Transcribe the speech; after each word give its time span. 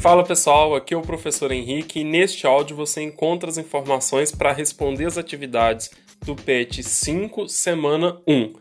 Fala 0.00 0.24
pessoal, 0.24 0.74
aqui 0.74 0.94
é 0.94 0.96
o 0.96 1.02
professor 1.02 1.52
Henrique 1.52 2.00
e 2.00 2.04
neste 2.04 2.46
áudio 2.46 2.74
você 2.74 3.02
encontra 3.02 3.50
as 3.50 3.58
informações 3.58 4.32
para 4.32 4.50
responder 4.50 5.04
as 5.04 5.18
atividades 5.18 5.90
do 6.24 6.34
PET 6.34 6.82
5, 6.82 7.46
semana 7.50 8.18
1. 8.26 8.54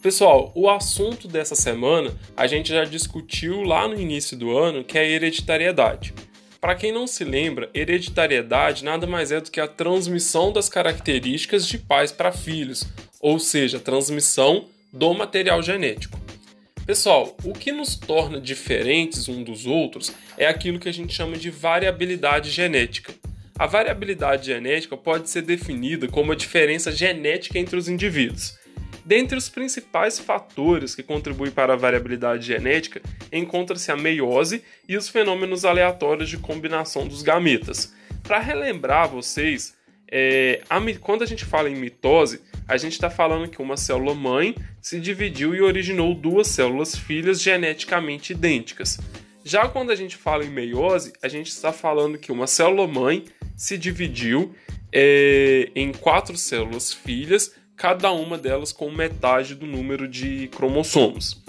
Pessoal, 0.00 0.52
o 0.54 0.70
assunto 0.70 1.26
dessa 1.26 1.56
semana 1.56 2.14
a 2.36 2.46
gente 2.46 2.68
já 2.68 2.84
discutiu 2.84 3.62
lá 3.62 3.88
no 3.88 4.00
início 4.00 4.36
do 4.36 4.56
ano, 4.56 4.84
que 4.84 4.96
é 4.96 5.00
a 5.00 5.04
hereditariedade. 5.04 6.14
Para 6.60 6.76
quem 6.76 6.92
não 6.92 7.08
se 7.08 7.24
lembra, 7.24 7.68
hereditariedade 7.74 8.84
nada 8.84 9.04
mais 9.04 9.32
é 9.32 9.40
do 9.40 9.50
que 9.50 9.60
a 9.60 9.66
transmissão 9.66 10.52
das 10.52 10.68
características 10.68 11.66
de 11.66 11.76
pais 11.76 12.12
para 12.12 12.30
filhos, 12.30 12.86
ou 13.20 13.40
seja, 13.40 13.80
transmissão 13.80 14.66
do 14.92 15.12
material 15.12 15.60
genético. 15.60 16.23
Pessoal, 16.86 17.34
o 17.42 17.54
que 17.54 17.72
nos 17.72 17.96
torna 17.96 18.38
diferentes 18.38 19.26
um 19.26 19.42
dos 19.42 19.64
outros 19.64 20.12
é 20.36 20.46
aquilo 20.46 20.78
que 20.78 20.88
a 20.88 20.92
gente 20.92 21.14
chama 21.14 21.38
de 21.38 21.48
variabilidade 21.48 22.50
genética. 22.50 23.14
A 23.58 23.66
variabilidade 23.66 24.46
genética 24.46 24.94
pode 24.94 25.30
ser 25.30 25.42
definida 25.42 26.06
como 26.08 26.32
a 26.32 26.36
diferença 26.36 26.92
genética 26.92 27.58
entre 27.58 27.76
os 27.76 27.88
indivíduos. 27.88 28.58
Dentre 29.02 29.38
os 29.38 29.48
principais 29.48 30.18
fatores 30.18 30.94
que 30.94 31.02
contribuem 31.02 31.50
para 31.50 31.72
a 31.72 31.76
variabilidade 31.76 32.46
genética, 32.46 33.00
encontra-se 33.32 33.90
a 33.90 33.96
meiose 33.96 34.62
e 34.86 34.94
os 34.94 35.08
fenômenos 35.08 35.64
aleatórios 35.64 36.28
de 36.28 36.36
combinação 36.36 37.08
dos 37.08 37.22
gametas. 37.22 37.94
Para 38.22 38.40
relembrar 38.40 39.08
vocês, 39.08 39.74
é, 40.10 40.62
a, 40.68 40.80
quando 41.00 41.22
a 41.22 41.26
gente 41.26 41.44
fala 41.44 41.68
em 41.68 41.76
mitose, 41.76 42.40
a 42.66 42.76
gente 42.76 42.92
está 42.92 43.10
falando 43.10 43.48
que 43.48 43.60
uma 43.60 43.76
célula 43.76 44.14
mãe 44.14 44.54
se 44.80 45.00
dividiu 45.00 45.54
e 45.54 45.60
originou 45.60 46.14
duas 46.14 46.48
células 46.48 46.96
filhas 46.96 47.40
geneticamente 47.40 48.32
idênticas. 48.32 48.98
Já 49.44 49.68
quando 49.68 49.90
a 49.90 49.96
gente 49.96 50.16
fala 50.16 50.44
em 50.44 50.50
meiose, 50.50 51.12
a 51.22 51.28
gente 51.28 51.48
está 51.48 51.72
falando 51.72 52.16
que 52.18 52.32
uma 52.32 52.46
célula 52.46 52.86
mãe 52.86 53.24
se 53.56 53.76
dividiu 53.76 54.54
é, 54.90 55.70
em 55.74 55.92
quatro 55.92 56.36
células 56.36 56.92
filhas, 56.92 57.52
cada 57.76 58.10
uma 58.12 58.38
delas 58.38 58.72
com 58.72 58.90
metade 58.90 59.54
do 59.54 59.66
número 59.66 60.08
de 60.08 60.48
cromossomos. 60.48 61.42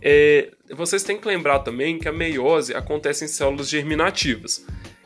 É, 0.00 0.50
vocês 0.70 1.02
têm 1.02 1.18
que 1.18 1.26
lembrar 1.26 1.60
também 1.60 1.98
que 1.98 2.08
a 2.08 2.12
meiose 2.12 2.74
acontece 2.74 3.24
em 3.24 3.28
células 3.28 3.68
germinativas. 3.68 4.64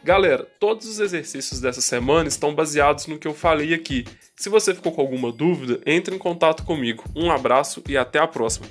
Galera, 0.08 0.48
todos 0.58 0.86
os 0.86 1.00
exercícios 1.00 1.60
dessa 1.60 1.82
semana 1.82 2.30
estão 2.30 2.54
baseados 2.54 3.06
no 3.06 3.18
que 3.18 3.28
eu 3.28 3.34
falei 3.34 3.74
aqui. 3.74 4.06
Se 4.34 4.48
você 4.48 4.74
ficou 4.74 4.90
com 4.90 5.02
alguma 5.02 5.30
dúvida, 5.30 5.82
entre 5.84 6.14
em 6.14 6.18
contato 6.18 6.64
comigo. 6.64 7.04
Um 7.14 7.30
abraço 7.30 7.82
e 7.86 7.94
até 7.94 8.18
a 8.18 8.26
próxima. 8.26 8.66